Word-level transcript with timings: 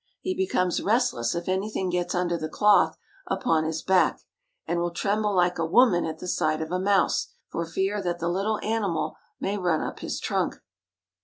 He 0.19 0.33
becomes 0.33 0.81
rest 0.81 1.13
less 1.13 1.35
if 1.35 1.47
anything 1.47 1.91
gets 1.91 2.15
under 2.15 2.35
the 2.35 2.49
cloth 2.49 2.97
upon 3.27 3.65
his 3.65 3.83
back, 3.83 4.19
and 4.65 4.79
will 4.79 4.89
tremble 4.89 5.31
like 5.35 5.59
a 5.59 5.63
woman 5.67 6.05
at 6.07 6.17
the 6.17 6.27
sight 6.27 6.59
of 6.59 6.71
a 6.71 6.79
mouse, 6.79 7.27
for 7.51 7.63
fear 7.67 8.01
that 8.01 8.17
the 8.17 8.27
little 8.27 8.57
animal 8.63 9.15
may 9.39 9.59
run 9.59 9.81
up 9.81 9.99
his 9.99 10.19
trunk. 10.19 10.55